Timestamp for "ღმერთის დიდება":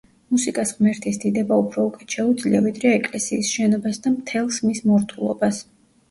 0.75-1.57